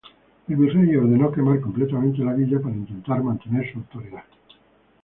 El 0.47 0.55
virrey 0.55 0.95
ordenó 0.95 1.31
quemar 1.31 1.61
completamente 1.61 2.23
la 2.25 2.33
villa 2.33 2.59
para 2.59 2.73
intentar 2.73 3.21
mantener 3.21 3.71
su 3.71 3.77
autoridad. 3.77 4.23